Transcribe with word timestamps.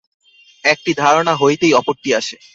একটি 0.63 0.91
ধারণা 0.93 1.33
হইতেই 1.35 1.73
অপরটি 1.73 2.09
আসে। 2.15 2.37